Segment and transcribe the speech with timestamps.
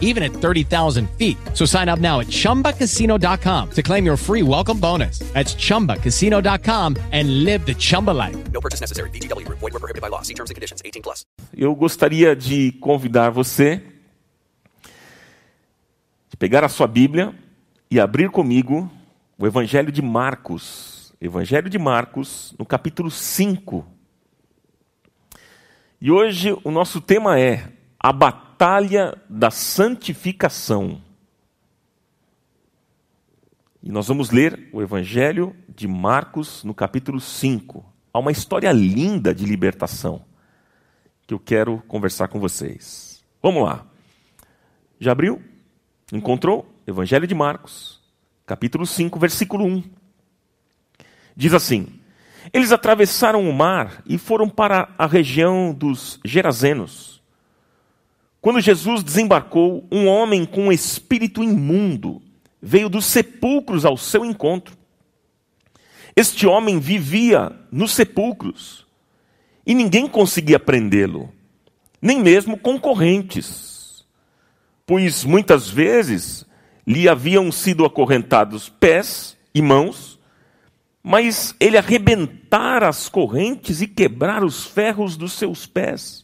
[0.00, 1.36] even at 30,000 feet.
[1.52, 5.18] So sign up now at chumbacasino.com to claim your free welcome bonus.
[5.34, 8.36] That's chumbacasino.com and live the Chumba life.
[8.52, 9.10] No purchase necessary.
[9.10, 9.58] VGW Group.
[9.58, 10.22] Void were prohibited by law.
[10.22, 10.80] See terms and conditions.
[10.84, 11.26] 18 plus.
[11.56, 13.82] Eu gostaria de convidar você
[16.34, 17.32] de pegar a sua Bíblia
[17.88, 18.90] e abrir comigo
[19.38, 21.14] o Evangelho de Marcos.
[21.20, 23.86] Evangelho de Marcos, no capítulo 5.
[26.00, 28.12] E hoje o nosso tema é a
[28.54, 31.02] batalha da santificação.
[33.82, 37.84] E nós vamos ler o Evangelho de Marcos no capítulo 5.
[38.12, 40.24] Há uma história linda de libertação
[41.26, 43.24] que eu quero conversar com vocês.
[43.42, 43.84] Vamos lá.
[45.00, 45.42] Já abriu?
[46.12, 46.72] Encontrou?
[46.86, 48.00] Evangelho de Marcos,
[48.46, 49.82] capítulo 5, versículo 1.
[51.34, 51.88] Diz assim:
[52.52, 57.13] Eles atravessaram o mar e foram para a região dos Gerazenos.
[58.44, 62.20] Quando Jesus desembarcou, um homem com um espírito imundo
[62.60, 64.76] veio dos sepulcros ao seu encontro.
[66.14, 68.86] Este homem vivia nos sepulcros
[69.66, 71.32] e ninguém conseguia prendê-lo,
[72.02, 74.04] nem mesmo concorrentes,
[74.84, 76.44] pois muitas vezes
[76.86, 80.20] lhe haviam sido acorrentados pés e mãos,
[81.02, 86.23] mas ele arrebentara as correntes e quebrara os ferros dos seus pés.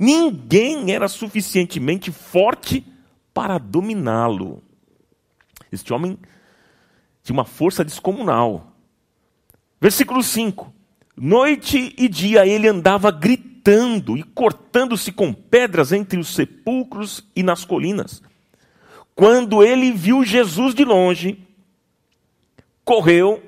[0.00, 2.86] Ninguém era suficientemente forte
[3.34, 4.62] para dominá-lo.
[5.72, 6.16] Este homem
[7.24, 8.72] tinha uma força descomunal.
[9.80, 10.72] Versículo 5:
[11.16, 17.64] Noite e dia ele andava gritando e cortando-se com pedras entre os sepulcros e nas
[17.64, 18.22] colinas.
[19.16, 21.44] Quando ele viu Jesus de longe,
[22.84, 23.42] correu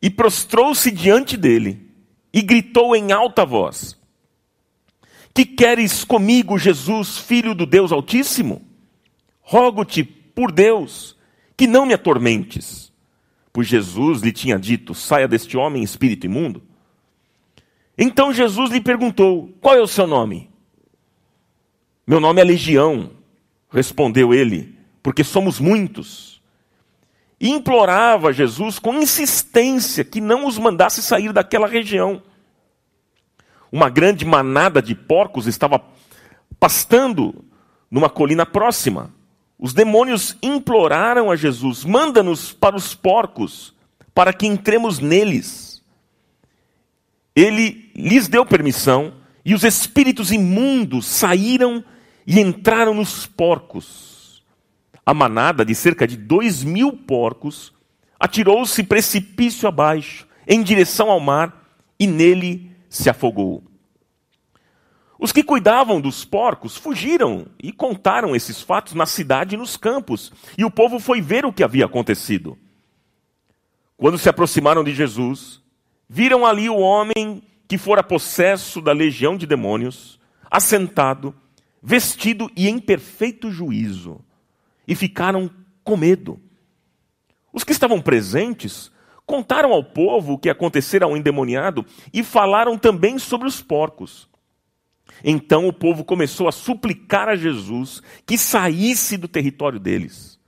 [0.00, 1.90] e prostrou-se diante dele
[2.32, 3.98] e gritou em alta voz:
[5.34, 8.62] Que queres comigo, Jesus, filho do Deus Altíssimo?
[9.42, 11.16] Rogo-te, por Deus,
[11.56, 12.92] que não me atormentes.
[13.52, 16.62] Pois Jesus lhe tinha dito: Saia deste homem, espírito imundo.
[17.98, 20.48] Então Jesus lhe perguntou: Qual é o seu nome?
[22.06, 23.10] Meu nome é Legião,
[23.70, 26.40] respondeu ele, porque somos muitos.
[27.40, 32.22] E implorava Jesus com insistência que não os mandasse sair daquela região.
[33.74, 35.82] Uma grande manada de porcos estava
[36.60, 37.44] pastando
[37.90, 39.12] numa colina próxima.
[39.58, 43.74] Os demônios imploraram a Jesus: manda-nos para os porcos,
[44.14, 45.82] para que entremos neles.
[47.34, 49.14] Ele lhes deu permissão,
[49.44, 51.82] e os espíritos imundos saíram
[52.24, 54.44] e entraram nos porcos.
[55.04, 57.72] A manada, de cerca de dois mil porcos,
[58.20, 63.62] atirou-se precipício abaixo, em direção ao mar, e nele se afogou.
[65.18, 70.32] Os que cuidavam dos porcos fugiram e contaram esses fatos na cidade e nos campos,
[70.56, 72.58] e o povo foi ver o que havia acontecido.
[73.96, 75.60] Quando se aproximaram de Jesus,
[76.08, 81.34] viram ali o homem que fora possesso da legião de demônios, assentado,
[81.82, 84.20] vestido e em perfeito juízo,
[84.86, 85.50] e ficaram
[85.82, 86.40] com medo.
[87.52, 88.90] Os que estavam presentes
[89.26, 94.28] contaram ao povo o que acontecera ao endemoniado e falaram também sobre os porcos.
[95.22, 100.38] Então o povo começou a suplicar a Jesus que saísse do território deles.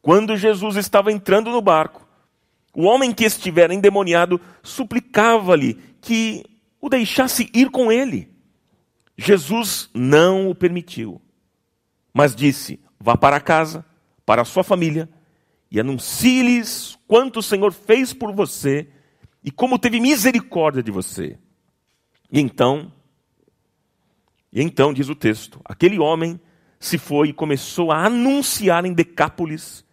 [0.00, 2.06] Quando Jesus estava entrando no barco,
[2.74, 6.44] o homem que estivera endemoniado suplicava-lhe que
[6.80, 8.30] o deixasse ir com ele.
[9.16, 11.20] Jesus não o permitiu,
[12.14, 13.84] mas disse: Vá para casa,
[14.24, 15.08] para a sua família,
[15.70, 18.88] e anuncie-lhes quanto o Senhor fez por você
[19.42, 21.38] e como teve misericórdia de você.
[22.30, 22.92] E então
[24.52, 26.40] e então, diz o texto, aquele homem
[26.80, 29.84] se foi e começou a anunciar em Decápolis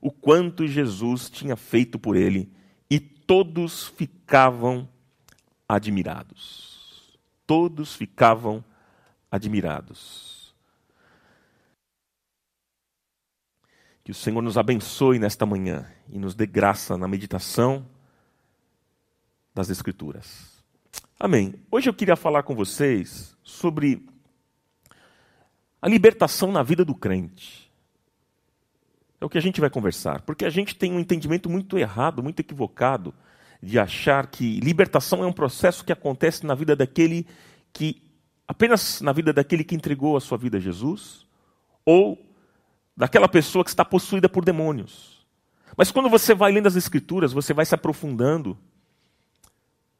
[0.00, 2.50] o quanto Jesus tinha feito por ele,
[2.90, 4.88] e todos ficavam
[5.68, 7.18] admirados.
[7.46, 8.64] Todos ficavam
[9.30, 10.29] admirados.
[14.02, 17.86] Que o Senhor nos abençoe nesta manhã e nos dê graça na meditação
[19.54, 20.62] das Escrituras.
[21.18, 21.54] Amém.
[21.70, 24.06] Hoje eu queria falar com vocês sobre
[25.82, 27.70] a libertação na vida do crente.
[29.20, 32.22] É o que a gente vai conversar, porque a gente tem um entendimento muito errado,
[32.22, 33.12] muito equivocado,
[33.62, 37.26] de achar que libertação é um processo que acontece na vida daquele
[37.70, 38.02] que
[38.48, 41.26] apenas na vida daquele que entregou a sua vida a Jesus,
[41.84, 42.18] ou
[42.96, 45.26] daquela pessoa que está possuída por demônios.
[45.76, 48.58] Mas quando você vai lendo as Escrituras, você vai se aprofundando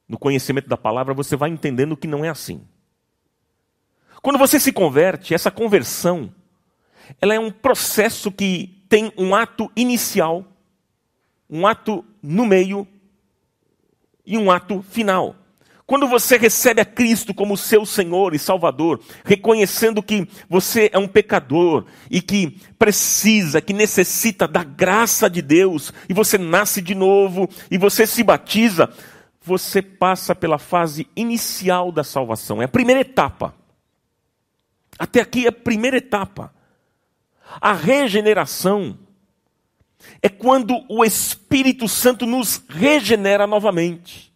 [0.08, 2.66] no conhecimento da palavra, você vai entendendo que não é assim.
[4.20, 6.34] Quando você se converte, essa conversão,
[7.20, 10.44] ela é um processo que tem um ato inicial,
[11.48, 12.86] um ato no meio
[14.26, 15.36] e um ato final.
[15.90, 21.08] Quando você recebe a Cristo como seu Senhor e Salvador, reconhecendo que você é um
[21.08, 27.50] pecador e que precisa, que necessita da graça de Deus, e você nasce de novo
[27.68, 28.88] e você se batiza,
[29.42, 32.62] você passa pela fase inicial da salvação.
[32.62, 33.52] É a primeira etapa.
[34.96, 36.54] Até aqui é a primeira etapa.
[37.60, 38.96] A regeneração
[40.22, 44.29] é quando o Espírito Santo nos regenera novamente.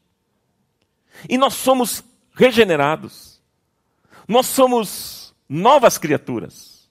[1.29, 2.05] E nós somos
[2.35, 3.43] regenerados.
[4.26, 6.91] Nós somos novas criaturas.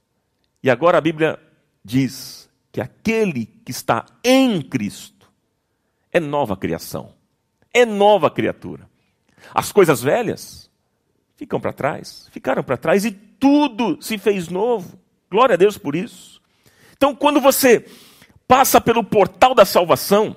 [0.61, 1.39] E agora a Bíblia
[1.83, 5.31] diz que aquele que está em Cristo
[6.11, 7.13] é nova criação,
[7.73, 8.89] é nova criatura.
[9.53, 10.69] As coisas velhas
[11.35, 14.97] ficam para trás, ficaram para trás e tudo se fez novo.
[15.29, 16.41] Glória a Deus por isso.
[16.95, 17.85] Então, quando você
[18.47, 20.35] passa pelo portal da salvação,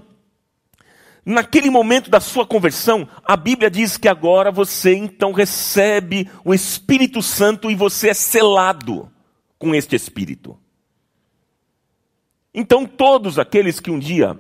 [1.27, 7.21] naquele momento da sua conversão, a Bíblia diz que agora você então recebe o Espírito
[7.21, 9.11] Santo e você é selado
[9.59, 10.57] com este Espírito.
[12.55, 14.39] Então, todos aqueles que um dia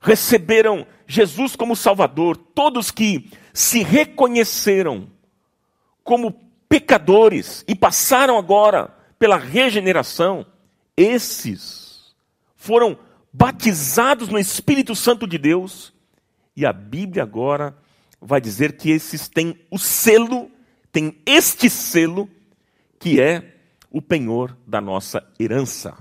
[0.00, 5.08] receberam Jesus como Salvador, todos que se reconheceram
[6.04, 6.32] como
[6.68, 10.46] pecadores e passaram agora pela regeneração,
[10.96, 12.14] esses
[12.56, 12.96] foram
[13.32, 15.92] batizados no Espírito Santo de Deus,
[16.56, 17.76] e a Bíblia agora
[18.20, 20.50] vai dizer que esses têm o selo,
[20.92, 22.28] tem este selo,
[22.98, 23.56] que é
[23.90, 25.96] o penhor da nossa herança.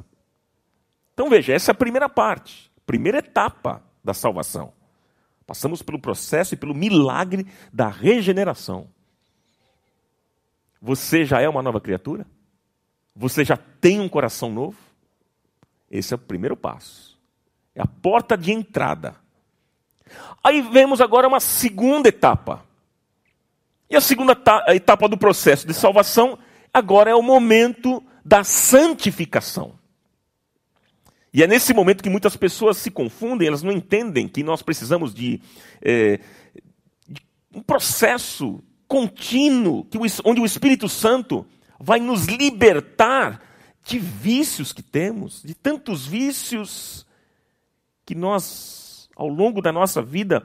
[1.13, 4.73] Então veja, essa é a primeira parte, primeira etapa da salvação.
[5.45, 8.89] Passamos pelo processo e pelo milagre da regeneração.
[10.81, 12.25] Você já é uma nova criatura?
[13.15, 14.77] Você já tem um coração novo?
[15.89, 17.08] Esse é o primeiro passo.
[17.79, 19.15] É a porta de entrada.
[20.43, 22.65] Aí vemos agora uma segunda etapa.
[23.89, 24.37] E a segunda
[24.67, 26.37] etapa do processo de salvação
[26.73, 29.79] agora é o momento da santificação.
[31.33, 35.13] E é nesse momento que muitas pessoas se confundem, elas não entendem que nós precisamos
[35.13, 35.39] de,
[35.81, 36.19] é,
[37.07, 37.21] de
[37.55, 41.45] um processo contínuo, que o, onde o Espírito Santo
[41.79, 43.41] vai nos libertar
[43.85, 47.07] de vícios que temos, de tantos vícios
[48.09, 50.43] que nós, ao longo da nossa vida,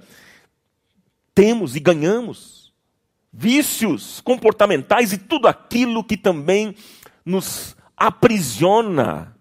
[1.34, 2.74] temos e ganhamos.
[3.32, 6.76] Vícios comportamentais e tudo aquilo que também
[7.24, 9.34] nos aprisiona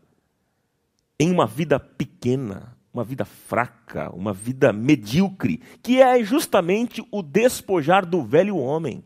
[1.19, 8.05] em uma vida pequena, uma vida fraca, uma vida medíocre, que é justamente o despojar
[8.05, 9.03] do velho homem.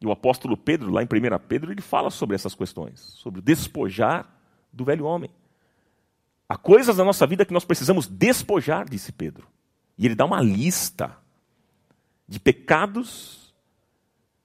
[0.00, 1.08] E o apóstolo Pedro, lá em 1
[1.46, 4.28] Pedro, ele fala sobre essas questões, sobre o despojar
[4.72, 5.30] do velho homem.
[6.50, 9.46] Há coisas na nossa vida que nós precisamos despojar, disse Pedro.
[9.96, 11.16] E ele dá uma lista
[12.26, 13.54] de pecados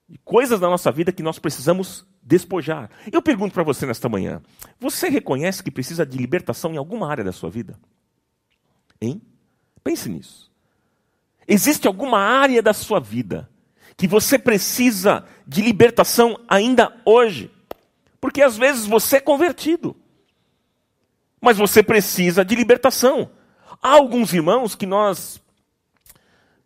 [0.08, 2.92] e coisas na nossa vida que nós precisamos despojar.
[3.12, 4.40] Eu pergunto para você nesta manhã:
[4.80, 7.76] você reconhece que precisa de libertação em alguma área da sua vida?
[9.02, 9.20] Hein?
[9.84, 10.52] Pense nisso.
[11.48, 13.50] Existe alguma área da sua vida
[13.98, 17.50] que você precisa de libertação ainda hoje?
[18.22, 19.96] Porque às vezes você é convertido,
[21.46, 23.30] mas você precisa de libertação.
[23.82, 25.40] Há alguns irmãos que nós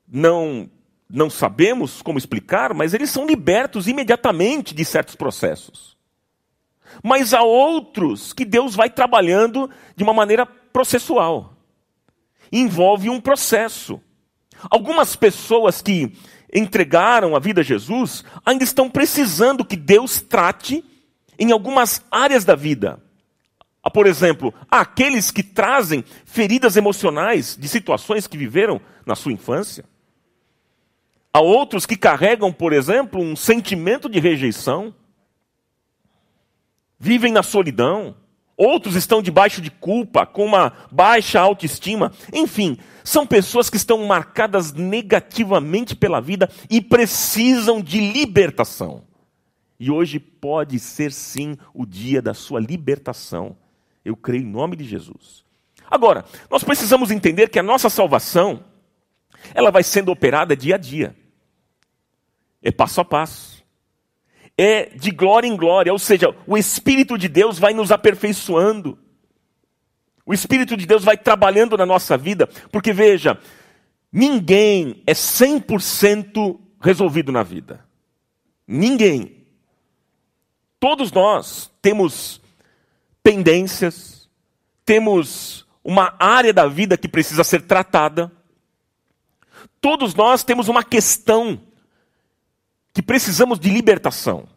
[0.07, 0.69] não
[1.11, 5.97] não sabemos como explicar, mas eles são libertos imediatamente de certos processos.
[7.03, 11.57] Mas há outros que Deus vai trabalhando de uma maneira processual.
[12.51, 13.99] Envolve um processo.
[14.69, 16.13] Algumas pessoas que
[16.53, 20.85] entregaram a vida a Jesus ainda estão precisando que Deus trate
[21.39, 23.01] em algumas áreas da vida.
[23.89, 29.85] Por exemplo, aqueles que trazem feridas emocionais de situações que viveram na sua infância.
[31.31, 34.93] Há outros que carregam, por exemplo, um sentimento de rejeição,
[36.99, 38.15] vivem na solidão,
[38.57, 42.11] outros estão debaixo de culpa, com uma baixa autoestima.
[42.33, 49.03] Enfim, são pessoas que estão marcadas negativamente pela vida e precisam de libertação.
[49.79, 53.55] E hoje pode ser sim o dia da sua libertação.
[54.09, 55.45] Eu creio em nome de Jesus.
[55.89, 58.65] Agora, nós precisamos entender que a nossa salvação
[59.53, 61.15] ela vai sendo operada dia a dia.
[62.59, 63.63] É passo a passo.
[64.57, 68.97] É de glória em glória, ou seja, o Espírito de Deus vai nos aperfeiçoando.
[70.25, 73.39] O Espírito de Deus vai trabalhando na nossa vida, porque veja,
[74.11, 77.85] ninguém é 100% resolvido na vida.
[78.67, 79.45] Ninguém.
[80.79, 82.41] Todos nós temos
[83.23, 84.29] pendências,
[84.85, 88.31] temos uma área da vida que precisa ser tratada.
[89.81, 91.61] Todos nós temos uma questão
[92.93, 94.47] que precisamos de libertação.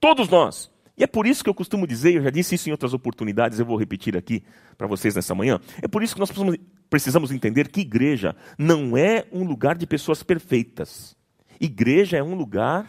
[0.00, 0.70] Todos nós.
[0.96, 3.58] E é por isso que eu costumo dizer, eu já disse isso em outras oportunidades,
[3.58, 4.42] eu vou repetir aqui
[4.76, 5.58] para vocês nessa manhã.
[5.80, 6.30] É por isso que nós
[6.90, 11.16] precisamos, entender que igreja não é um lugar de pessoas perfeitas.
[11.58, 12.86] Igreja é um lugar,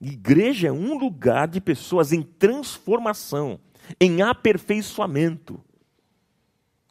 [0.00, 3.58] igreja é um lugar de pessoas em transformação,
[4.00, 5.60] em aperfeiçoamento.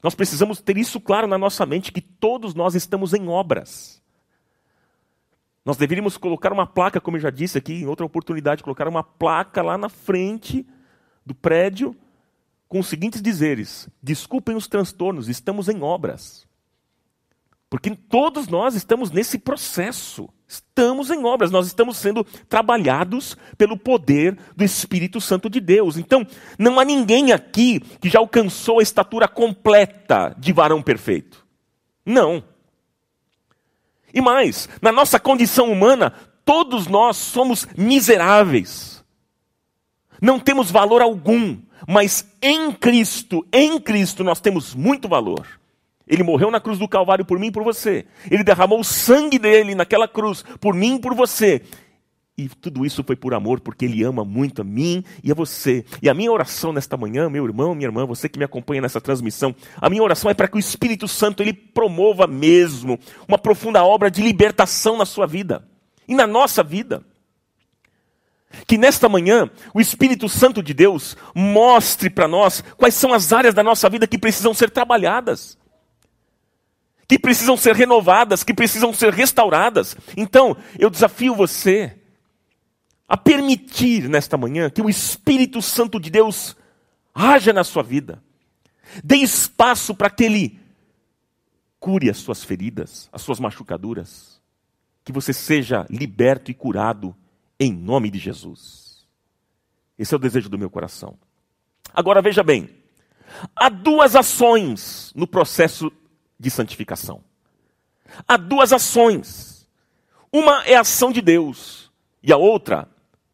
[0.04, 4.02] Nós precisamos ter isso claro na nossa mente que todos nós estamos em obras.
[5.64, 9.04] Nós deveríamos colocar uma placa, como eu já disse aqui em outra oportunidade, colocar uma
[9.04, 10.66] placa lá na frente
[11.26, 11.96] do prédio
[12.72, 16.48] com os seguintes dizeres: Desculpem os transtornos, estamos em obras.
[17.70, 20.30] Porque todos nós estamos nesse processo.
[20.52, 25.96] Estamos em obras, nós estamos sendo trabalhados pelo poder do Espírito Santo de Deus.
[25.96, 26.28] Então,
[26.60, 31.48] não há ninguém aqui que já alcançou a estatura completa de varão perfeito.
[32.06, 32.44] Não.
[34.14, 39.06] E mais, na nossa condição humana, todos nós somos miseráveis.
[40.22, 45.61] Não temos valor algum, mas em Cristo, em Cristo nós temos muito valor.
[46.12, 48.06] Ele morreu na cruz do Calvário por mim e por você.
[48.30, 51.62] Ele derramou o sangue dele naquela cruz por mim e por você.
[52.38, 55.86] E tudo isso foi por amor, porque Ele ama muito a mim e a você.
[56.02, 59.00] E a minha oração nesta manhã, meu irmão, minha irmã, você que me acompanha nessa
[59.00, 63.82] transmissão, a minha oração é para que o Espírito Santo ele promova mesmo uma profunda
[63.82, 65.66] obra de libertação na sua vida
[66.10, 67.06] e na nossa vida.
[68.68, 73.54] Que nesta manhã o Espírito Santo de Deus mostre para nós quais são as áreas
[73.54, 75.61] da nossa vida que precisam ser trabalhadas
[77.12, 79.98] que precisam ser renovadas, que precisam ser restauradas.
[80.16, 82.00] Então, eu desafio você
[83.06, 86.56] a permitir nesta manhã que o Espírito Santo de Deus
[87.14, 88.24] haja na sua vida.
[89.04, 90.58] Dê espaço para que Ele
[91.82, 94.40] cure as suas feridas, as suas machucaduras.
[95.04, 97.14] Que você seja liberto e curado
[97.60, 99.06] em nome de Jesus.
[100.00, 101.20] Esse é o desejo do meu coração.
[101.94, 102.70] Agora veja bem:
[103.54, 105.92] há duas ações no processo
[106.42, 107.24] de santificação.
[108.28, 109.70] Há duas ações.
[110.34, 111.92] Uma é a ação de Deus
[112.24, 112.90] e a outra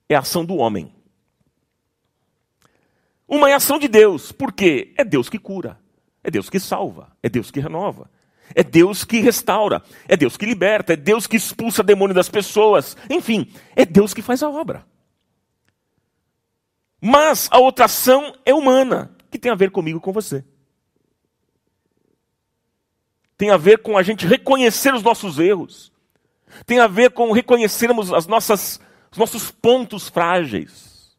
[0.10, 0.94] é a ação do homem.
[3.28, 5.80] Uma é a ação de Deus, porque é Deus que cura,
[6.24, 8.10] é Deus que salva, é Deus que renova,
[8.54, 12.96] é Deus que restaura, é Deus que liberta, é Deus que expulsa demônio das pessoas,
[13.10, 14.86] enfim, é Deus que faz a obra.
[17.02, 20.44] Mas a outra ação é humana, que tem a ver comigo com você
[23.38, 25.92] tem a ver com a gente reconhecer os nossos erros,
[26.66, 28.80] tem a ver com reconhecermos as nossas,
[29.12, 31.16] os nossos pontos frágeis,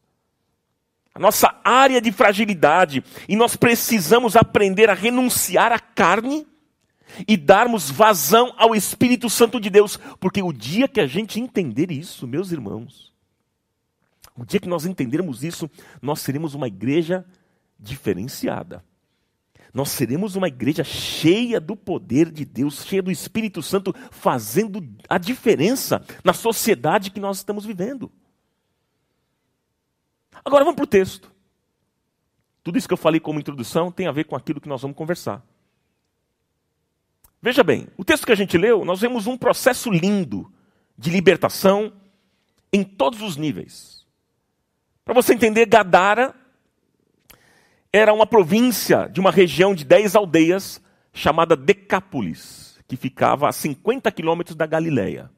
[1.15, 6.45] a nossa área de fragilidade, e nós precisamos aprender a renunciar à carne
[7.27, 11.89] e darmos vazão ao Espírito Santo de Deus, porque o dia que a gente entender
[11.89, 13.13] isso, meus irmãos,
[14.35, 15.69] o dia que nós entendermos isso,
[16.01, 17.25] nós seremos uma igreja
[17.79, 18.83] diferenciada
[19.73, 25.17] nós seremos uma igreja cheia do poder de Deus, cheia do Espírito Santo, fazendo a
[25.17, 28.11] diferença na sociedade que nós estamos vivendo.
[30.43, 31.31] Agora vamos para o texto.
[32.63, 34.97] Tudo isso que eu falei como introdução tem a ver com aquilo que nós vamos
[34.97, 35.43] conversar.
[37.41, 40.51] Veja bem, o texto que a gente leu, nós vemos um processo lindo
[40.97, 41.93] de libertação
[42.71, 44.05] em todos os níveis.
[45.05, 46.35] Para você entender, Gadara
[47.91, 50.81] era uma província de uma região de dez aldeias
[51.11, 55.29] chamada Decápolis, que ficava a 50 quilômetros da Galileia.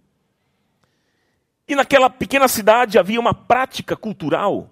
[1.67, 4.70] E naquela pequena cidade havia uma prática cultural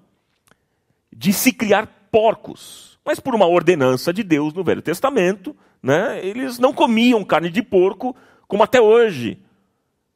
[1.16, 3.00] de se criar porcos.
[3.06, 7.64] Mas por uma ordenança de Deus no Velho Testamento, né, eles não comiam carne de
[7.64, 8.16] porco
[8.48, 9.42] como até hoje.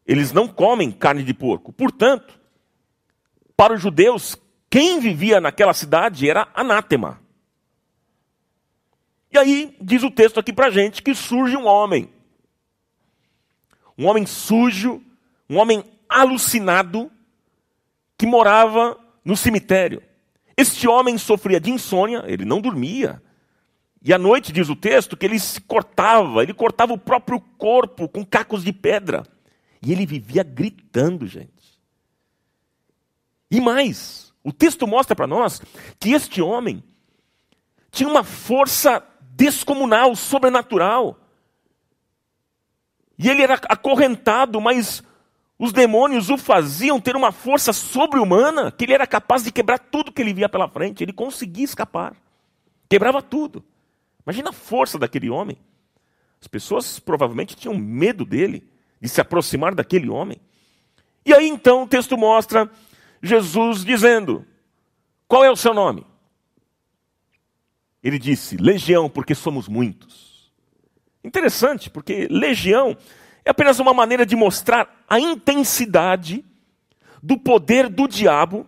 [0.05, 1.71] Eles não comem carne de porco.
[1.71, 2.37] Portanto,
[3.55, 4.35] para os judeus,
[4.69, 7.22] quem vivia naquela cidade era anátema.
[9.33, 12.07] E aí diz o texto aqui para gente que surge um homem.
[13.97, 15.01] Um homem sujo,
[15.49, 17.11] um homem alucinado,
[18.15, 20.03] que morava no cemitério.
[20.55, 23.21] Este homem sofria de insônia, ele não dormia.
[24.03, 28.07] E à noite, diz o texto, que ele se cortava, ele cortava o próprio corpo
[28.07, 29.23] com cacos de pedra.
[29.81, 31.81] E ele vivia gritando, gente.
[33.49, 35.59] E mais, o texto mostra para nós
[35.99, 36.83] que este homem
[37.91, 39.03] tinha uma força
[39.35, 41.17] descomunal, sobrenatural.
[43.17, 45.03] E ele era acorrentado, mas
[45.57, 50.11] os demônios o faziam ter uma força sobre-humana, que ele era capaz de quebrar tudo
[50.11, 51.03] que ele via pela frente.
[51.03, 52.15] Ele conseguia escapar.
[52.89, 53.63] Quebrava tudo.
[54.25, 55.57] Imagina a força daquele homem.
[56.39, 58.67] As pessoas provavelmente tinham medo dele,
[58.99, 60.39] de se aproximar daquele homem.
[61.25, 62.69] E aí então o texto mostra
[63.21, 64.45] Jesus dizendo:
[65.27, 66.05] Qual é o seu nome?
[68.03, 70.51] Ele disse: Legião, porque somos muitos.
[71.23, 72.97] Interessante, porque legião
[73.45, 76.43] é apenas uma maneira de mostrar a intensidade
[77.21, 78.67] do poder do diabo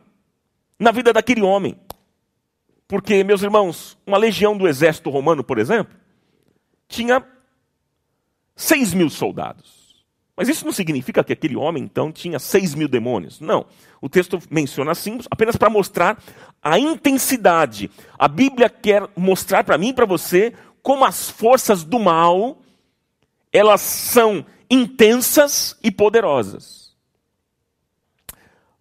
[0.79, 1.77] na vida daquele homem.
[2.87, 5.97] Porque, meus irmãos, uma legião do exército romano, por exemplo,
[6.87, 7.25] tinha
[8.55, 9.84] 6 mil soldados.
[10.35, 13.39] Mas isso não significa que aquele homem, então, tinha 6 mil demônios.
[13.39, 13.65] Não.
[14.01, 16.21] O texto menciona assim, apenas para mostrar
[16.61, 17.89] a intensidade.
[18.19, 22.61] A Bíblia quer mostrar para mim e para você como as forças do mal,
[23.51, 26.93] elas são intensas e poderosas.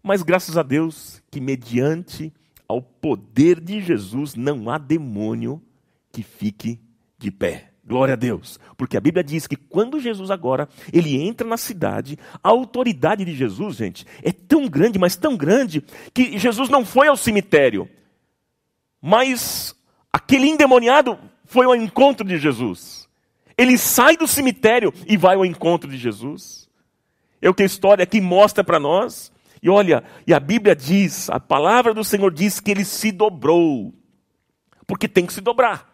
[0.03, 2.33] Mas graças a Deus que mediante
[2.69, 5.63] ao poder de Jesus não há demônio
[6.13, 6.81] que fique
[7.19, 7.74] de pé.
[7.87, 8.59] Glória a Deus.
[8.77, 13.35] Porque a Bíblia diz que quando Jesus agora, ele entra na cidade, a autoridade de
[13.35, 17.89] Jesus, gente, é tão grande, mas tão grande, que Jesus não foi ao cemitério.
[19.03, 19.77] Mas
[20.11, 23.07] aquele endemoniado foi ao encontro de Jesus.
[23.57, 26.69] Ele sai do cemitério e vai ao encontro de Jesus.
[27.41, 29.31] É o que a história aqui mostra para nós.
[29.63, 33.95] E olha, e a Bíblia diz, a palavra do Senhor diz que ele se dobrou.
[34.87, 35.94] Porque tem que se dobrar.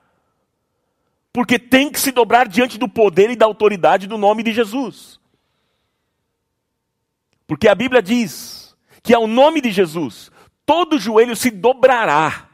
[1.33, 5.21] Porque tem que se dobrar diante do poder e da autoridade do nome de Jesus.
[7.47, 10.31] Porque a Bíblia diz que ao nome de Jesus
[10.67, 12.49] todo joelho se dobrará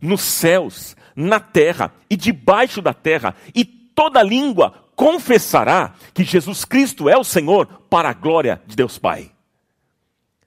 [0.00, 7.08] nos céus, na terra e debaixo da terra, e toda língua confessará que Jesus Cristo
[7.08, 9.30] é o Senhor para a glória de Deus Pai.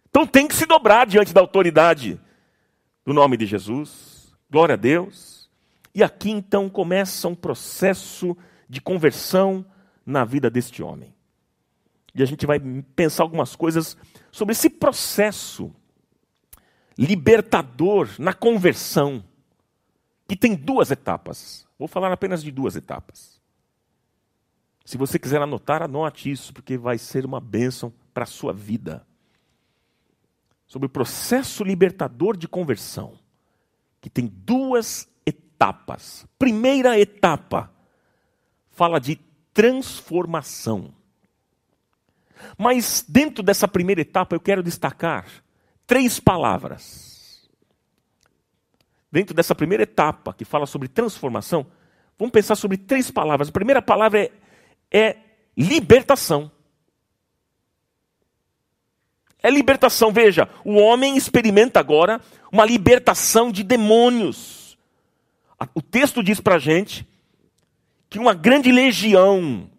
[0.09, 2.19] Então tem que se dobrar diante da autoridade
[3.05, 4.33] do nome de Jesus.
[4.49, 5.36] Glória a Deus.
[5.97, 8.37] E aqui então começa um processo
[8.69, 9.65] de conversão
[10.05, 11.11] na vida deste homem.
[12.13, 12.59] E a gente vai
[12.95, 13.97] pensar algumas coisas
[14.31, 15.73] sobre esse processo
[16.95, 19.23] libertador na conversão,
[20.27, 21.65] que tem duas etapas.
[21.79, 23.41] Vou falar apenas de duas etapas.
[24.85, 29.03] Se você quiser anotar, anote isso, porque vai ser uma bênção para a sua vida.
[30.67, 33.17] Sobre o processo libertador de conversão,
[33.99, 35.09] que tem duas
[35.57, 36.25] etapas.
[36.37, 37.71] Primeira etapa
[38.71, 39.15] fala de
[39.53, 40.93] transformação.
[42.57, 45.25] Mas dentro dessa primeira etapa eu quero destacar
[45.87, 47.49] três palavras.
[49.11, 51.65] Dentro dessa primeira etapa que fala sobre transformação,
[52.19, 53.49] vamos pensar sobre três palavras.
[53.49, 54.31] A primeira palavra é
[54.91, 55.17] é
[55.55, 56.51] libertação.
[59.41, 60.11] É libertação.
[60.11, 64.66] Veja, o homem experimenta agora uma libertação de demônios.
[65.73, 67.07] O texto diz para a gente
[68.09, 69.69] que uma grande legião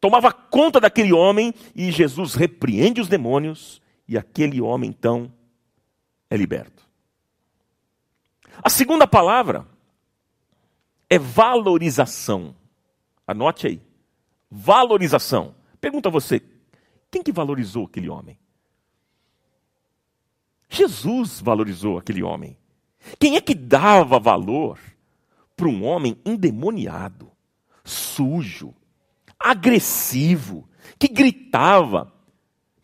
[0.00, 5.32] tomava conta daquele homem e Jesus repreende os demônios e aquele homem então
[6.30, 6.82] é liberto.
[8.62, 9.66] A segunda palavra
[11.10, 12.54] é valorização.
[13.26, 13.86] Anote aí
[14.50, 15.54] valorização.
[15.80, 16.42] Pergunta a você,
[17.10, 18.38] quem que valorizou aquele homem?
[20.68, 22.56] Jesus valorizou aquele homem.
[23.18, 24.78] Quem é que dava valor
[25.56, 27.30] para um homem endemoniado,
[27.84, 28.74] sujo,
[29.38, 32.12] agressivo, que gritava?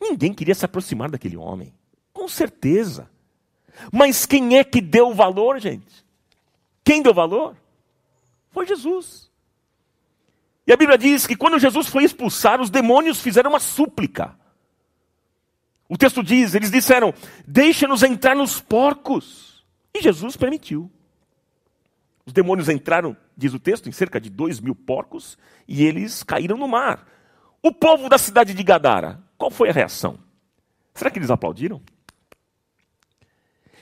[0.01, 1.73] Ninguém queria se aproximar daquele homem,
[2.13, 3.11] com certeza.
[3.93, 6.05] Mas quem é que deu valor, gente?
[6.85, 7.57] Quem deu valor?
[8.51, 9.31] Foi Jesus.
[10.67, 14.37] E a Bíblia diz que quando Jesus foi expulsar, os demônios fizeram uma súplica.
[15.89, 17.13] O texto diz: eles disseram,
[17.47, 19.52] deixa-nos entrar nos porcos.
[19.95, 20.91] E Jesus permitiu.
[22.25, 26.57] Os demônios entraram, diz o texto, em cerca de dois mil porcos, e eles caíram
[26.57, 27.07] no mar.
[27.63, 30.19] O povo da cidade de Gadara, qual foi a reação?
[30.95, 31.81] Será que eles aplaudiram?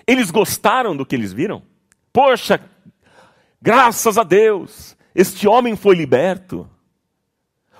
[0.06, 1.62] Eles gostaram do que eles viram?
[2.12, 2.60] Poxa,
[3.60, 6.68] graças a Deus, este homem foi liberto.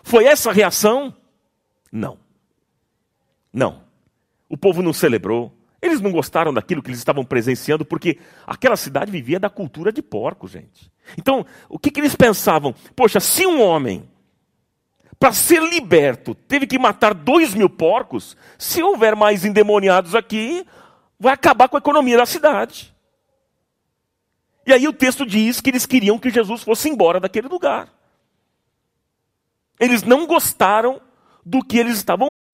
[0.03, 1.15] Foi essa a reação?
[1.91, 2.19] Não.
[3.53, 3.83] Não.
[4.49, 5.53] O povo não celebrou.
[5.83, 10.03] Eles não gostaram daquilo que eles estavam presenciando, porque aquela cidade vivia da cultura de
[10.03, 10.91] porcos, gente.
[11.19, 12.75] Então, o que, que eles pensavam?
[12.95, 14.09] Poxa, se um homem,
[15.19, 20.67] para ser liberto, teve que matar dois mil porcos, se houver mais endemoniados aqui,
[21.19, 22.95] vai acabar com a economia da cidade.
[24.67, 27.93] E aí o texto diz que eles queriam que Jesus fosse embora daquele lugar.
[29.79, 31.01] Eles não gostaram
[31.45, 32.30] do que eles estavam.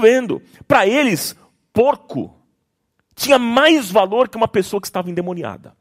[0.00, 0.42] Vendo.
[0.66, 1.36] Para eles,
[1.72, 2.36] porco
[3.14, 5.76] tinha mais valor que uma pessoa que estava endemoniada.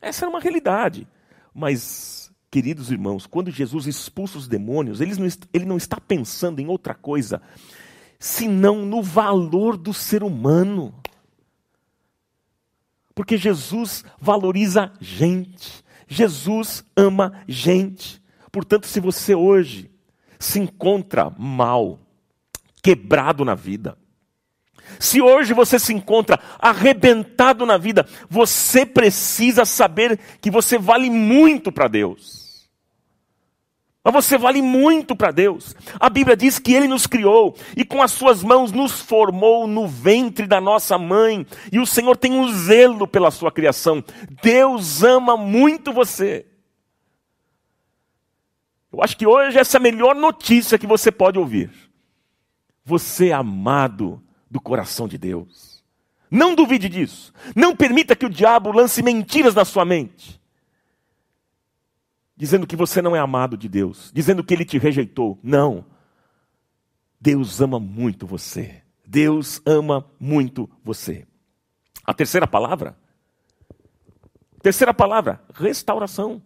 [0.00, 1.06] Essa era uma realidade.
[1.54, 6.66] Mas, queridos irmãos, quando Jesus expulsa os demônios, ele não, ele não está pensando em
[6.66, 7.42] outra coisa
[8.18, 10.94] senão no valor do ser humano.
[13.14, 15.84] Porque Jesus valoriza gente.
[16.06, 18.22] Jesus ama gente.
[18.52, 19.91] Portanto, se você hoje
[20.42, 22.00] se encontra mal,
[22.82, 23.96] quebrado na vida,
[24.98, 31.70] se hoje você se encontra arrebentado na vida, você precisa saber que você vale muito
[31.70, 32.68] para Deus.
[34.04, 35.76] Mas você vale muito para Deus.
[36.00, 39.86] A Bíblia diz que Ele nos criou e com as Suas mãos nos formou no
[39.86, 41.46] ventre da nossa mãe.
[41.70, 44.02] E o Senhor tem um zelo pela Sua criação.
[44.42, 46.46] Deus ama muito você.
[48.92, 51.70] Eu acho que hoje essa é a melhor notícia que você pode ouvir.
[52.84, 55.82] Você é amado do coração de Deus.
[56.30, 57.32] Não duvide disso.
[57.54, 60.42] Não permita que o diabo lance mentiras na sua mente
[62.42, 65.38] dizendo que você não é amado de Deus, dizendo que ele te rejeitou.
[65.44, 65.84] Não.
[67.20, 68.82] Deus ama muito você.
[69.06, 71.24] Deus ama muito você.
[72.04, 72.98] A terceira palavra?
[74.60, 76.42] Terceira palavra, restauração.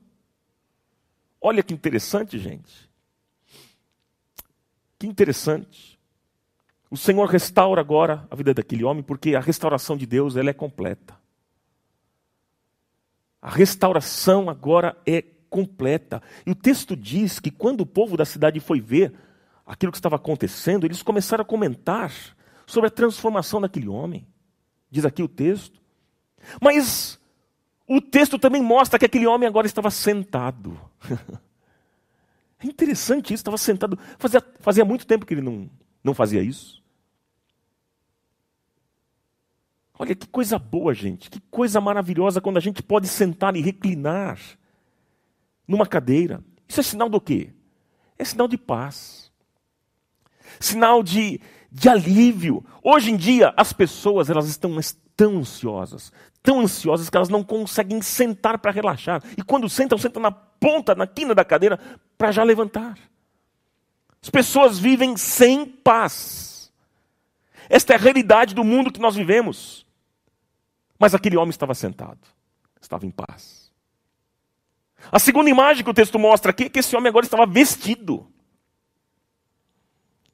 [1.41, 2.91] Olha que interessante, gente.
[4.99, 5.99] Que interessante.
[6.91, 10.55] O Senhor restaura agora a vida daquele homem, porque a restauração de Deus ela é
[10.55, 11.17] completa.
[13.43, 16.23] A restauração agora é completa.
[16.45, 19.13] E o texto diz que quando o povo da cidade foi ver
[19.65, 22.13] aquilo que estava acontecendo, eles começaram a comentar
[22.67, 24.27] sobre a transformação daquele homem.
[24.91, 25.81] Diz aqui o texto.
[26.61, 27.19] Mas
[27.87, 30.79] o texto também mostra que aquele homem agora estava sentado.
[32.59, 33.99] é interessante isso, estava sentado.
[34.19, 35.71] Fazia, fazia muito tempo que ele não,
[36.03, 36.83] não fazia isso.
[39.99, 41.31] Olha que coisa boa, gente.
[41.31, 44.39] Que coisa maravilhosa quando a gente pode sentar e reclinar
[45.67, 46.43] numa cadeira.
[46.69, 47.51] Isso é sinal do quê?
[48.19, 49.33] É sinal de paz.
[50.61, 51.41] Sinal de,
[51.77, 52.65] de alívio.
[52.83, 54.75] Hoje em dia, as pessoas elas estão
[55.15, 56.11] tão ansiosas,
[56.43, 59.23] tão ansiosas que elas não conseguem sentar para relaxar.
[59.37, 61.79] E quando sentam, sentam na ponta, na quina da cadeira,
[62.17, 62.99] para já levantar.
[64.23, 66.73] As pessoas vivem sem paz.
[67.69, 69.87] Esta é a realidade do mundo que nós vivemos.
[70.99, 72.21] Mas aquele homem estava sentado,
[72.81, 73.71] estava em paz.
[75.13, 78.27] A segunda imagem que o texto mostra aqui é que esse homem agora estava vestido.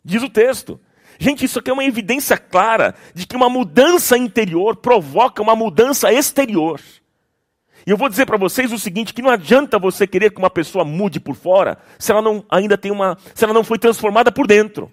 [0.04, 0.80] Diz o texto.
[1.18, 6.12] Gente, isso aqui é uma evidência clara de que uma mudança interior provoca uma mudança
[6.12, 6.80] exterior.
[7.86, 10.50] E eu vou dizer para vocês o seguinte, que não adianta você querer que uma
[10.50, 14.30] pessoa mude por fora, se ela não ainda tem uma, se ela não foi transformada
[14.30, 14.92] por dentro.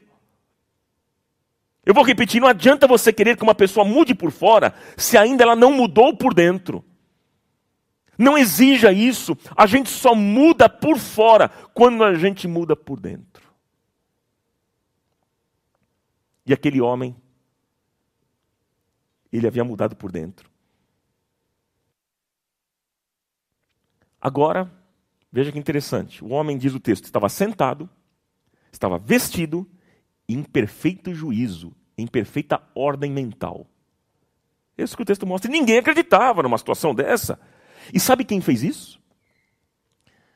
[1.85, 5.43] Eu vou repetir, não adianta você querer que uma pessoa mude por fora, se ainda
[5.43, 6.83] ela não mudou por dentro.
[8.17, 9.37] Não exija isso.
[9.55, 13.28] A gente só muda por fora quando a gente muda por dentro.
[16.49, 17.15] E aquele homem,
[19.31, 20.49] ele havia mudado por dentro.
[24.19, 24.67] Agora,
[25.31, 26.23] veja que interessante.
[26.23, 27.87] O homem, diz o texto, estava sentado,
[28.71, 29.69] estava vestido
[30.27, 33.69] em perfeito juízo, em perfeita ordem mental.
[34.75, 35.51] Isso que o texto mostra.
[35.51, 37.39] E ninguém acreditava numa situação dessa.
[37.93, 38.99] E sabe quem fez isso?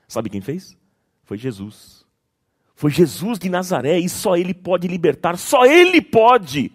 [0.08, 0.78] Sabe quem fez?
[1.23, 2.03] Foi Jesus.
[2.76, 6.72] Foi Jesus de Nazaré e só Ele pode libertar, só Ele pode.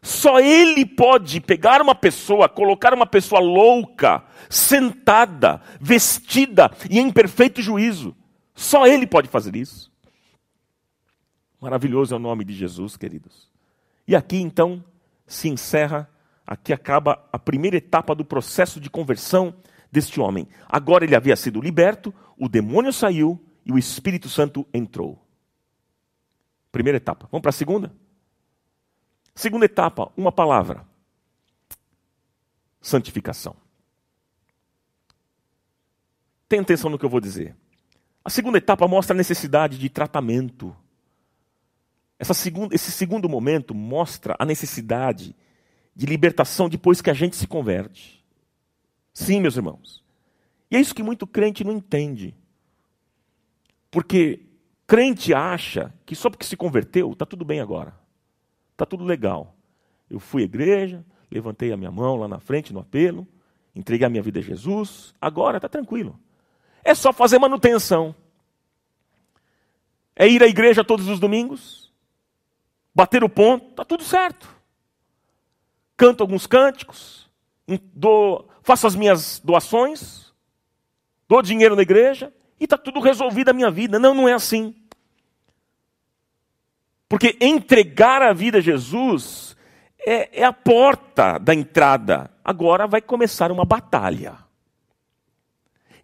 [0.00, 7.60] Só Ele pode pegar uma pessoa, colocar uma pessoa louca, sentada, vestida e em perfeito
[7.60, 8.14] juízo.
[8.54, 9.90] Só Ele pode fazer isso.
[11.60, 13.48] Maravilhoso é o nome de Jesus, queridos.
[14.06, 14.82] E aqui então
[15.26, 16.08] se encerra,
[16.46, 19.54] aqui acaba a primeira etapa do processo de conversão
[19.90, 20.48] deste homem.
[20.68, 25.27] Agora ele havia sido liberto, o demônio saiu e o Espírito Santo entrou.
[26.70, 27.28] Primeira etapa.
[27.30, 27.92] Vamos para a segunda?
[29.34, 30.86] Segunda etapa, uma palavra:
[32.80, 33.56] santificação.
[36.48, 37.54] Tenha atenção no que eu vou dizer.
[38.24, 40.74] A segunda etapa mostra a necessidade de tratamento.
[42.34, 45.36] Segunda, esse segundo momento mostra a necessidade
[45.94, 48.24] de libertação depois que a gente se converte.
[49.14, 50.04] Sim, meus irmãos.
[50.70, 52.34] E é isso que muito crente não entende.
[53.90, 54.47] Porque
[54.88, 57.94] crente acha que só porque se converteu, está tudo bem agora.
[58.72, 59.54] Está tudo legal.
[60.08, 63.28] Eu fui à igreja, levantei a minha mão lá na frente no apelo,
[63.76, 66.18] entreguei a minha vida a Jesus, agora está tranquilo.
[66.82, 68.14] É só fazer manutenção.
[70.16, 71.92] É ir à igreja todos os domingos,
[72.94, 74.48] bater o ponto, está tudo certo.
[75.98, 77.28] Canto alguns cânticos,
[77.92, 80.32] dou, faço as minhas doações,
[81.28, 83.98] dou dinheiro na igreja e está tudo resolvido a minha vida.
[83.98, 84.74] Não, não é assim.
[87.08, 89.56] Porque entregar a vida a Jesus
[90.06, 92.30] é, é a porta da entrada.
[92.44, 94.36] Agora vai começar uma batalha.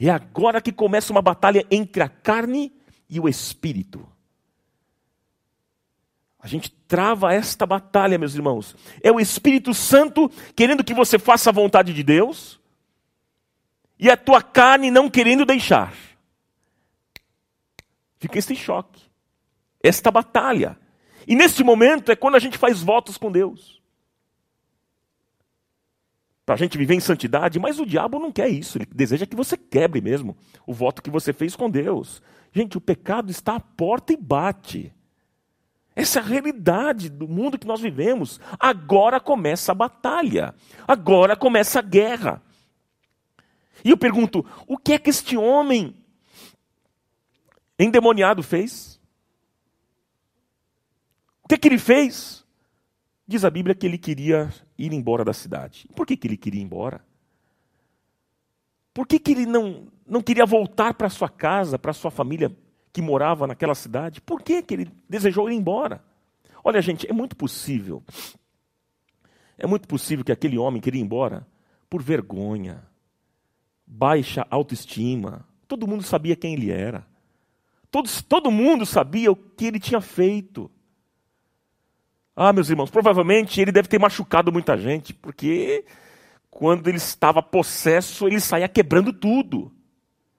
[0.00, 2.72] É agora que começa uma batalha entre a carne
[3.08, 4.06] e o espírito.
[6.44, 8.76] A gente trava esta batalha, meus irmãos.
[9.02, 12.60] É o Espírito Santo querendo que você faça a vontade de Deus
[13.98, 15.94] e a tua carne não querendo deixar.
[18.18, 19.02] Fica esse choque,
[19.82, 20.78] esta batalha.
[21.26, 23.82] E nesse momento é quando a gente faz votos com Deus.
[26.44, 28.76] Para a gente viver em santidade, mas o diabo não quer isso.
[28.76, 32.22] Ele deseja que você quebre mesmo o voto que você fez com Deus.
[32.52, 34.92] Gente, o pecado está à porta e bate.
[35.96, 38.40] Essa é a realidade do mundo que nós vivemos.
[38.58, 40.54] Agora começa a batalha.
[40.86, 42.42] Agora começa a guerra.
[43.84, 45.94] E eu pergunto: o que é que este homem
[47.78, 49.00] endemoniado fez?
[51.44, 52.44] O que é que ele fez?
[53.26, 55.86] Diz a Bíblia que ele queria ir embora da cidade.
[55.94, 57.04] Por que, que ele queria ir embora?
[58.92, 62.54] Por que, que ele não, não queria voltar para sua casa, para sua família
[62.92, 64.20] que morava naquela cidade?
[64.20, 66.02] Por que, que ele desejou ir embora?
[66.62, 68.02] Olha, gente, é muito possível.
[69.58, 71.46] É muito possível que aquele homem queria ir embora
[71.90, 72.82] por vergonha,
[73.86, 75.46] baixa autoestima.
[75.68, 77.06] Todo mundo sabia quem ele era.
[77.90, 80.70] Todos, todo mundo sabia o que ele tinha feito.
[82.36, 85.84] Ah, meus irmãos, provavelmente ele deve ter machucado muita gente, porque
[86.50, 89.72] quando ele estava possesso, ele saía quebrando tudo,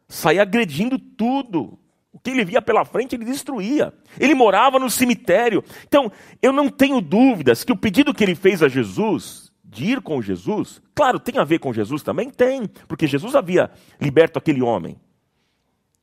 [0.08, 1.80] saía agredindo tudo.
[2.12, 3.94] O que ele via pela frente, ele destruía.
[4.18, 5.62] Ele morava no cemitério.
[5.86, 6.10] Então,
[6.42, 10.22] eu não tenho dúvidas que o pedido que ele fez a Jesus, de ir com
[10.22, 12.30] Jesus, claro, tem a ver com Jesus também?
[12.30, 14.98] Tem, porque Jesus havia liberto aquele homem.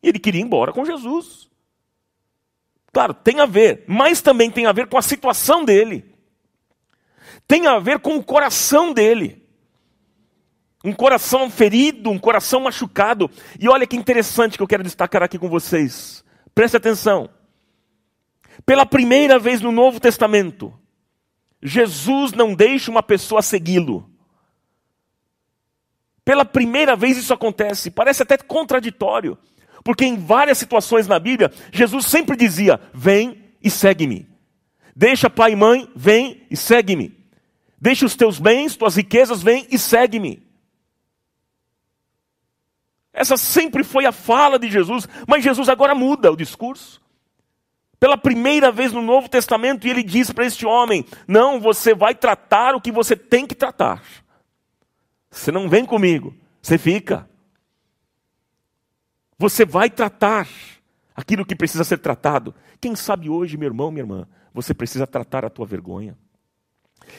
[0.03, 1.51] E ele queria ir embora com Jesus.
[2.93, 6.05] Claro, tem a ver, mas também tem a ver com a situação dele.
[7.49, 9.43] Tem a ver com o coração dele.
[10.85, 13.31] Um coração ferido, um coração machucado.
[13.59, 16.23] E olha que interessante que eu quero destacar aqui com vocês.
[16.55, 17.31] Preste atenção.
[18.67, 20.73] Pela primeira vez no Novo Testamento,
[21.63, 24.11] Jesus não deixa uma pessoa segui-lo.
[26.25, 27.91] Pela primeira vez isso acontece.
[27.91, 29.39] Parece até contraditório.
[29.85, 34.29] Porque em várias situações na Bíblia, Jesus sempre dizia: Vem e segue-me.
[34.95, 37.17] Deixa pai e mãe, vem e segue-me.
[37.81, 40.43] Deixa os teus bens, tuas riquezas, vem e segue-me.
[43.13, 47.03] Essa sempre foi a fala de Jesus, mas Jesus agora muda o discurso.
[47.99, 52.75] Pela primeira vez no Novo Testamento, ele diz para este homem: Não, você vai tratar
[52.75, 54.03] o que você tem que tratar.
[55.31, 57.29] Você não vem comigo, você fica.
[59.39, 60.49] Você vai tratar
[61.15, 62.55] aquilo que precisa ser tratado.
[62.81, 66.17] Quem sabe hoje, meu irmão, minha irmã, você precisa tratar a tua vergonha.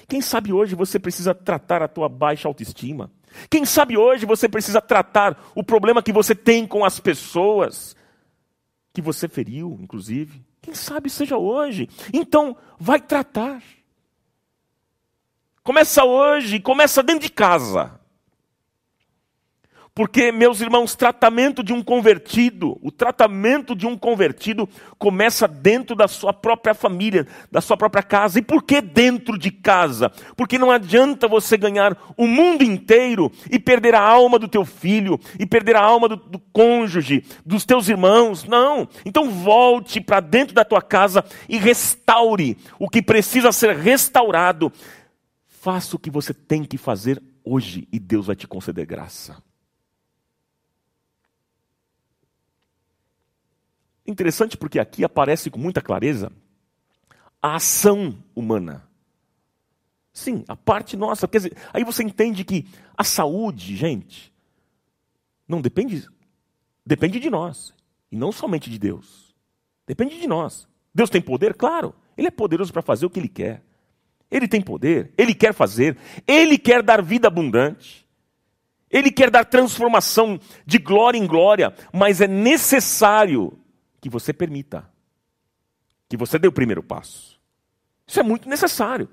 [0.08, 3.12] Quem sabe hoje você precisa tratar a tua baixa autoestima.
[3.50, 7.96] Quem sabe hoje você precisa tratar o problema que você tem com as pessoas
[8.94, 10.44] que você feriu, inclusive.
[10.62, 11.90] Quem sabe seja hoje.
[12.14, 13.62] Então, vai tratar.
[15.64, 18.00] Começa hoje, começa dentro de casa.
[19.96, 26.08] Porque, meus irmãos, tratamento de um convertido, o tratamento de um convertido começa dentro da
[26.08, 28.40] sua própria família, da sua própria casa.
[28.40, 30.10] E por que dentro de casa?
[30.36, 35.20] Porque não adianta você ganhar o mundo inteiro e perder a alma do teu filho,
[35.40, 38.46] e perder a alma do, do cônjuge, dos teus irmãos.
[38.46, 38.90] Não.
[39.06, 44.74] Então volte para dentro da tua casa e restaure o que precisa ser restaurado.
[45.46, 49.38] Faça o que você tem que fazer hoje e Deus vai te conceder graça.
[54.06, 56.32] Interessante porque aqui aparece com muita clareza
[57.42, 58.88] a ação humana.
[60.14, 61.28] Sim, a parte nossa.
[61.28, 64.34] Quer dizer, aí você entende que a saúde, gente,
[65.48, 66.08] não depende.
[66.86, 67.74] Depende de nós.
[68.12, 69.36] E não somente de Deus.
[69.86, 70.68] Depende de nós.
[70.94, 71.56] Deus tem poder?
[71.56, 71.94] Claro.
[72.16, 73.64] Ele é poderoso para fazer o que ele quer.
[74.30, 78.04] Ele tem poder, ele quer fazer, ele quer dar vida abundante.
[78.90, 83.58] Ele quer dar transformação de glória em glória, mas é necessário
[84.04, 84.86] que você permita.
[86.10, 87.40] Que você dê o primeiro passo.
[88.06, 89.08] Isso é muito necessário.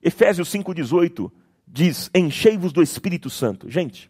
[0.00, 1.28] Efésios 5,18
[1.66, 3.68] diz: Enchei-vos do Espírito Santo.
[3.68, 4.08] Gente,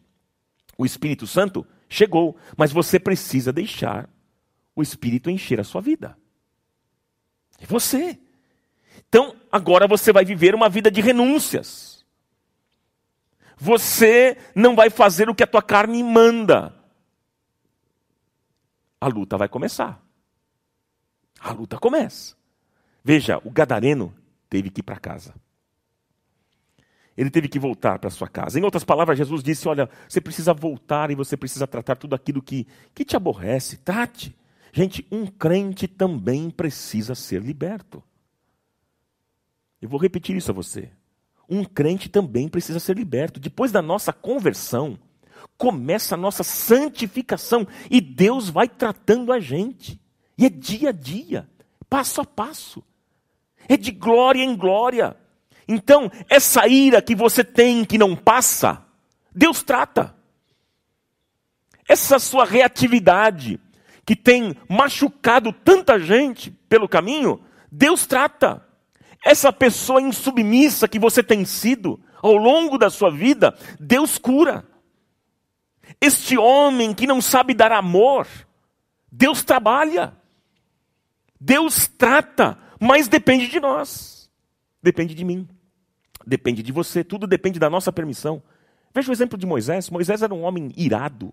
[0.76, 4.10] o Espírito Santo chegou, mas você precisa deixar
[4.76, 6.18] o Espírito encher a sua vida.
[7.58, 8.20] E você.
[9.08, 12.04] Então, agora você vai viver uma vida de renúncias.
[13.56, 16.77] Você não vai fazer o que a tua carne manda.
[19.00, 20.02] A luta vai começar.
[21.40, 22.36] A luta começa.
[23.04, 24.14] Veja, o gadareno
[24.48, 25.34] teve que ir para casa
[27.18, 28.60] ele teve que voltar para sua casa.
[28.60, 32.40] Em outras palavras, Jesus disse: Olha, você precisa voltar e você precisa tratar tudo aquilo
[32.40, 33.78] que, que te aborrece.
[33.78, 34.38] Trate.
[34.72, 38.00] Gente, um crente também precisa ser liberto.
[39.82, 40.90] Eu vou repetir isso a você.
[41.48, 43.40] Um crente também precisa ser liberto.
[43.40, 44.96] Depois da nossa conversão,
[45.56, 50.00] começa a nossa santificação e Deus vai tratando a gente.
[50.36, 51.48] E é dia a dia,
[51.90, 52.82] passo a passo.
[53.68, 55.16] É de glória em glória.
[55.66, 58.84] Então, essa ira que você tem que não passa,
[59.34, 60.14] Deus trata.
[61.86, 63.60] Essa sua reatividade
[64.06, 68.64] que tem machucado tanta gente pelo caminho, Deus trata.
[69.24, 74.64] Essa pessoa insubmissa que você tem sido ao longo da sua vida, Deus cura.
[76.00, 78.26] Este homem que não sabe dar amor,
[79.10, 80.14] Deus trabalha.
[81.40, 84.30] Deus trata, mas depende de nós.
[84.82, 85.48] Depende de mim
[86.28, 88.42] depende de você, tudo depende da nossa permissão.
[88.94, 89.90] Veja o exemplo de Moisés.
[89.90, 91.32] Moisés era um homem irado,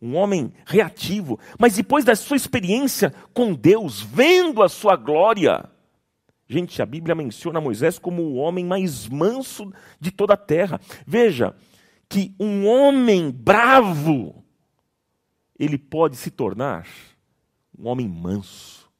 [0.00, 5.68] um homem reativo, mas depois da sua experiência com Deus, vendo a sua glória,
[6.48, 10.80] gente, a Bíblia menciona Moisés como o homem mais manso de toda a terra.
[11.06, 11.54] Veja
[12.10, 14.44] que um homem bravo,
[15.58, 16.86] ele pode se tornar
[17.78, 18.90] um homem manso.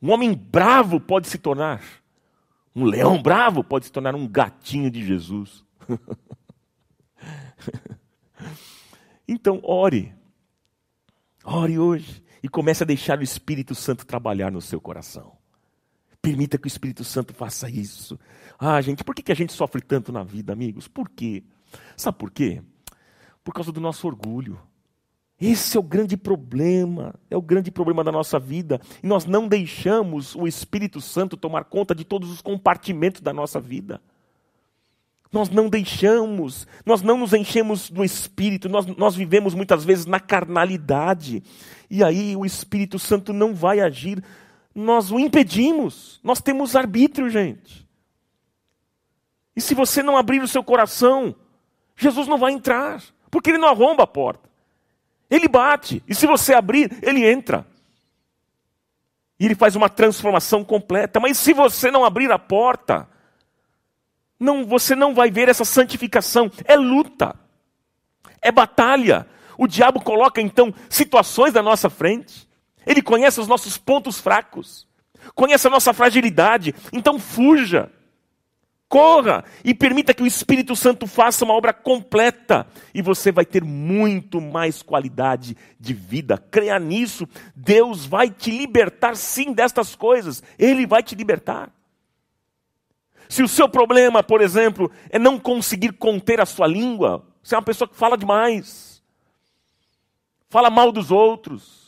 [0.00, 1.82] Um homem bravo pode se tornar
[2.74, 5.64] um leão bravo pode se tornar um gatinho de Jesus.
[9.28, 10.12] então, ore.
[11.44, 15.38] Ore hoje e comece a deixar o Espírito Santo trabalhar no seu coração.
[16.24, 18.18] Permita que o Espírito Santo faça isso.
[18.58, 20.88] Ah, gente, por que a gente sofre tanto na vida, amigos?
[20.88, 21.44] Por quê?
[21.96, 22.62] Sabe por quê?
[23.44, 24.58] Por causa do nosso orgulho.
[25.38, 28.80] Esse é o grande problema, é o grande problema da nossa vida.
[29.02, 33.60] E nós não deixamos o Espírito Santo tomar conta de todos os compartimentos da nossa
[33.60, 34.00] vida.
[35.30, 40.20] Nós não deixamos, nós não nos enchemos do Espírito, nós, nós vivemos muitas vezes na
[40.20, 41.42] carnalidade.
[41.90, 44.24] E aí o Espírito Santo não vai agir,
[44.74, 46.20] nós o impedimos.
[46.22, 47.86] Nós temos arbítrio, gente.
[49.54, 51.34] E se você não abrir o seu coração,
[51.96, 54.48] Jesus não vai entrar, porque ele não arromba a porta.
[55.30, 57.66] Ele bate, e se você abrir, ele entra.
[59.38, 61.18] E ele faz uma transformação completa.
[61.20, 63.08] Mas se você não abrir a porta,
[64.38, 66.50] não, você não vai ver essa santificação.
[66.64, 67.34] É luta,
[68.40, 69.26] é batalha.
[69.56, 72.48] O diabo coloca então situações na nossa frente.
[72.86, 74.86] Ele conhece os nossos pontos fracos,
[75.34, 76.74] conhece a nossa fragilidade.
[76.92, 77.90] Então fuja.
[78.86, 83.64] Corra e permita que o Espírito Santo faça uma obra completa e você vai ter
[83.64, 86.38] muito mais qualidade de vida.
[86.38, 87.26] Creia nisso.
[87.56, 90.44] Deus vai te libertar sim destas coisas.
[90.58, 91.72] Ele vai te libertar.
[93.28, 97.58] Se o seu problema, por exemplo, é não conseguir conter a sua língua, você é
[97.58, 99.02] uma pessoa que fala demais,
[100.48, 101.83] fala mal dos outros,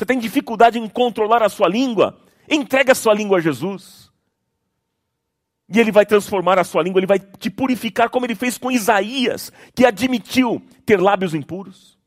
[0.00, 4.10] você tem dificuldade em controlar a sua língua, entregue a sua língua a Jesus.
[5.68, 8.70] E ele vai transformar a sua língua, ele vai te purificar, como ele fez com
[8.70, 11.98] Isaías, que admitiu ter lábios impuros.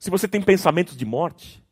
[0.00, 1.64] Se você tem pensamentos de morte,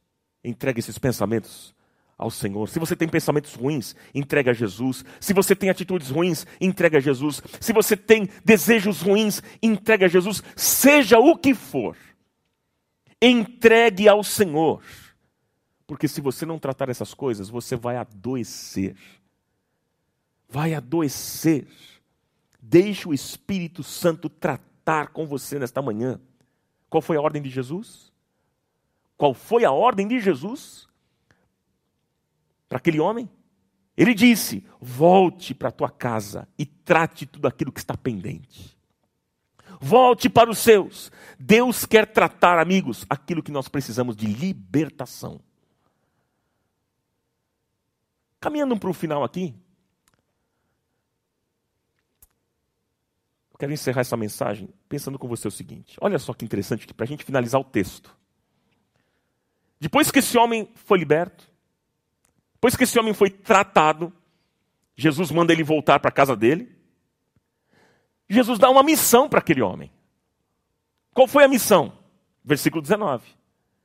[0.45, 1.75] entregue esses pensamentos
[2.17, 2.69] ao Senhor.
[2.69, 5.05] Se você tem pensamentos ruins, entregue a Jesus.
[5.19, 7.43] Se você tem atitudes ruins, entregue a Jesus.
[7.59, 10.45] Se você tem desejos ruins, entregue a Jesus.
[10.55, 11.97] Seja o que for,
[13.25, 14.83] entregue ao Senhor.
[15.87, 18.97] Porque se você não tratar essas coisas, você vai adoecer
[20.55, 21.67] vai adoecer.
[22.61, 26.21] Deixe o Espírito Santo tratar com você nesta manhã.
[26.89, 28.13] Qual foi a ordem de Jesus?
[29.17, 30.87] Qual foi a ordem de Jesus
[32.69, 33.29] para aquele homem?
[33.97, 38.74] Ele disse: volte para a tua casa e trate tudo aquilo que está pendente.
[39.85, 41.13] Volte para os seus.
[41.39, 45.39] Deus quer tratar, amigos, aquilo que nós precisamos de libertação.
[48.41, 49.55] Caminhando para o final aqui,
[53.53, 57.05] eu quero encerrar essa mensagem pensando com você o seguinte: olha só que interessante, para
[57.05, 58.17] a gente finalizar o texto.
[59.79, 61.47] Depois que esse homem foi liberto,
[62.55, 64.11] depois que esse homem foi tratado,
[64.97, 66.75] Jesus manda ele voltar para a casa dele.
[68.29, 69.91] Jesus dá uma missão para aquele homem.
[71.13, 71.97] Qual foi a missão?
[72.45, 73.25] Versículo 19.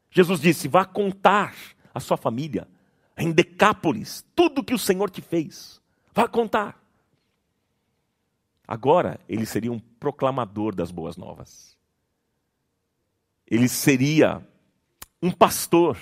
[0.09, 1.55] Jesus disse: Vá contar
[1.93, 2.67] à sua família,
[3.17, 5.81] em Decápolis, tudo que o Senhor te fez.
[6.13, 6.81] Vá contar.
[8.67, 11.77] Agora ele seria um proclamador das boas novas.
[13.47, 14.45] Ele seria
[15.21, 15.97] um pastor.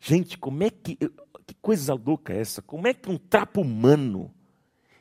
[0.00, 0.96] Gente, como é que.
[1.46, 2.60] Que coisa louca é essa?
[2.60, 4.30] Como é que um trapo humano,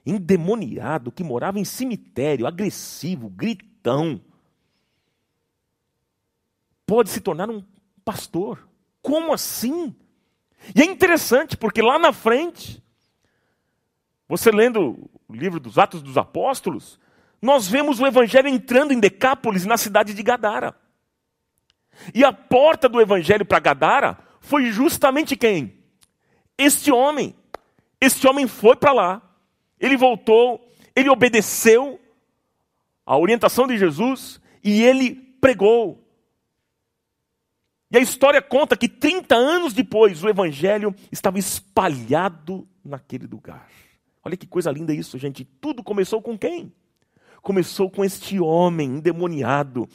[0.08, 4.22] endemoniado, que morava em cemitério, agressivo, gritão,
[6.86, 7.62] pode se tornar um
[8.06, 8.68] pastor?
[9.02, 9.94] Como assim?
[10.74, 12.82] E é interessante, porque lá na frente,
[14.30, 16.98] você lendo o livro dos Atos dos Apóstolos,
[17.42, 20.74] nós vemos o evangelho entrando em Decápolis, na cidade de Gadara.
[22.14, 25.78] E a porta do evangelho para Gadara foi justamente quem?
[26.58, 27.36] Este homem.
[28.00, 29.27] Este homem foi para lá,
[29.80, 32.00] ele voltou, ele obedeceu
[33.06, 36.04] à orientação de Jesus e ele pregou.
[37.90, 43.70] E a história conta que 30 anos depois o evangelho estava espalhado naquele lugar.
[44.24, 45.46] Olha que coisa linda isso, gente.
[45.46, 46.74] Tudo começou com quem?
[47.42, 49.88] Começou com este homem endemoniado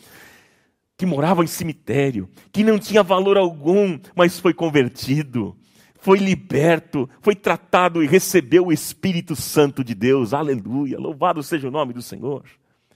[0.97, 5.57] que morava em cemitério, que não tinha valor algum, mas foi convertido,
[6.03, 10.35] foi liberto, foi tratado e recebeu o Espírito Santo de Deus.
[10.35, 10.99] Aleluia!
[10.99, 12.43] Louvado seja o nome do Senhor.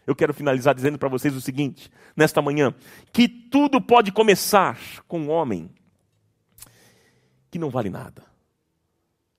[0.04, 2.74] Eu quero finalizar dizendo para vocês o seguinte, nesta manhã,
[3.12, 4.76] que tudo pode começar
[5.06, 5.70] com um homem
[7.48, 8.24] que não vale nada.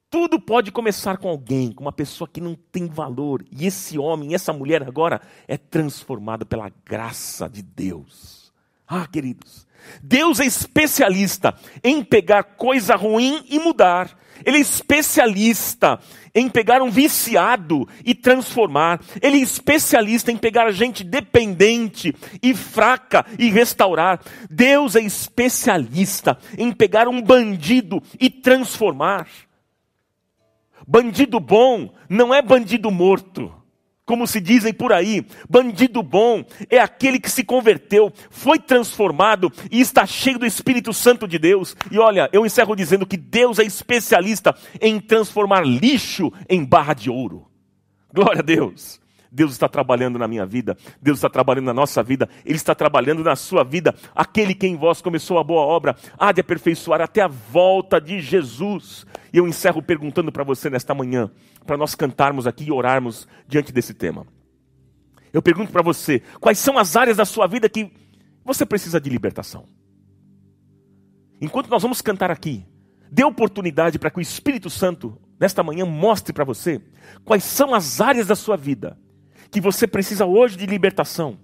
[0.09, 3.43] Tudo pode começar com alguém, com uma pessoa que não tem valor.
[3.51, 8.53] E esse homem, essa mulher agora é transformada pela graça de Deus.
[8.88, 9.66] Ah, queridos,
[10.02, 11.54] Deus é especialista
[11.84, 14.18] em pegar coisa ruim e mudar.
[14.46, 16.00] Ele é especialista
[16.34, 19.02] em pegar um viciado e transformar.
[19.22, 24.22] Ele é especialista em pegar gente dependente e fraca e restaurar.
[24.50, 29.28] Deus é especialista em pegar um bandido e transformar.
[30.88, 33.57] Bandido bom não é bandido morto
[34.08, 39.82] como se dizem por aí, bandido bom é aquele que se converteu, foi transformado e
[39.82, 41.76] está cheio do Espírito Santo de Deus.
[41.91, 47.10] E olha, eu encerro dizendo que Deus é especialista em transformar lixo em barra de
[47.10, 47.47] ouro.
[48.14, 48.97] Glória a Deus.
[49.30, 53.24] Deus está trabalhando na minha vida, Deus está trabalhando na nossa vida, Ele está trabalhando
[53.24, 53.93] na sua vida.
[54.16, 58.22] Aquele que em vós começou a boa obra há de aperfeiçoar até a volta de
[58.22, 59.05] Jesus.
[59.34, 61.30] E eu encerro perguntando para você nesta manhã:
[61.68, 64.26] para nós cantarmos aqui e orarmos diante desse tema.
[65.32, 67.91] Eu pergunto para você: quais são as áreas da sua vida que
[68.43, 69.65] você precisa de libertação?
[71.39, 72.65] Enquanto nós vamos cantar aqui,
[73.11, 76.82] dê oportunidade para que o Espírito Santo, nesta manhã, mostre para você
[77.24, 78.97] quais são as áreas da sua vida
[79.51, 81.38] que você precisa hoje de libertação.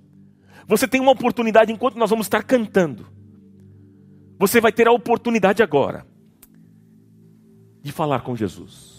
[0.67, 3.05] Você tem uma oportunidade enquanto nós vamos estar cantando.
[4.39, 6.05] Você vai ter a oportunidade agora
[7.81, 8.92] de falar com Jesus.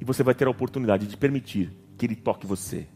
[0.00, 2.86] E você vai ter a oportunidade de permitir que Ele toque você,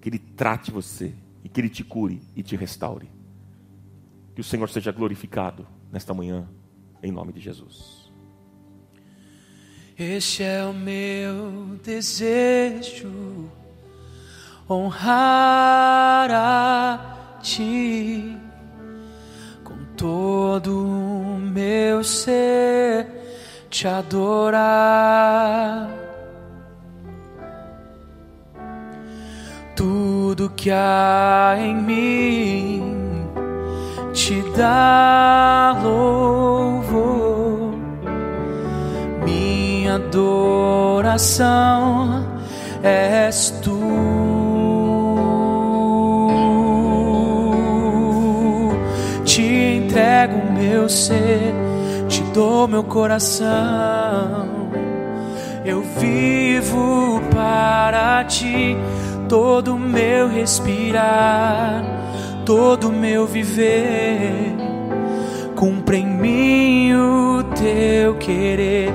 [0.00, 1.14] que Ele trate você
[1.44, 3.08] e que Ele te cure e te restaure.
[4.34, 6.48] Que o Senhor seja glorificado nesta manhã,
[7.02, 8.10] em nome de Jesus.
[9.98, 13.50] Este é o meu desejo,
[14.68, 18.36] honrar a Ti
[19.64, 23.06] com todo o meu ser,
[23.70, 25.26] te adorar
[30.26, 32.82] tudo que há em mim
[34.12, 37.72] te dá louvor,
[39.24, 41.46] minha adoração
[42.82, 43.78] és tu.
[49.24, 51.54] Te entrego meu ser,
[52.08, 54.56] te dou meu coração.
[55.64, 58.76] Eu vivo para ti
[59.28, 61.84] todo meu respirar,
[62.44, 64.56] todo meu viver,
[65.56, 68.92] Cumpre em mim o teu querer.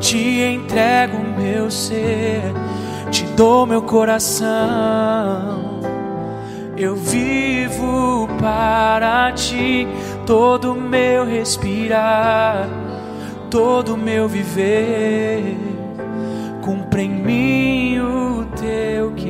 [0.00, 2.42] Te entrego o meu ser,
[3.12, 4.48] te dou meu coração.
[6.76, 9.86] Eu vivo para ti,
[10.26, 12.68] todo meu respirar,
[13.48, 15.56] todo meu viver.
[16.60, 19.29] Cumpre em mim o teu querer.